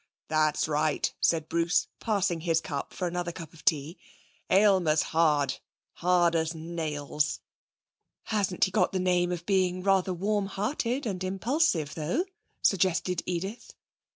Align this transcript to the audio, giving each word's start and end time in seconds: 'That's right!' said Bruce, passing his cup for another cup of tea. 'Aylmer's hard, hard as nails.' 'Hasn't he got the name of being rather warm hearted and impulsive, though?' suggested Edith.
'That's 0.29 0.67
right!' 0.67 1.13
said 1.19 1.47
Bruce, 1.47 1.85
passing 1.99 2.39
his 2.41 2.59
cup 2.59 2.91
for 2.91 3.05
another 3.07 3.31
cup 3.31 3.53
of 3.53 3.63
tea. 3.63 3.99
'Aylmer's 4.49 5.03
hard, 5.13 5.59
hard 5.97 6.35
as 6.35 6.55
nails.' 6.55 7.39
'Hasn't 8.23 8.63
he 8.63 8.71
got 8.71 8.93
the 8.93 8.99
name 8.99 9.31
of 9.31 9.45
being 9.45 9.83
rather 9.83 10.11
warm 10.11 10.47
hearted 10.47 11.05
and 11.05 11.23
impulsive, 11.23 11.93
though?' 11.93 12.25
suggested 12.63 13.21
Edith. 13.27 13.75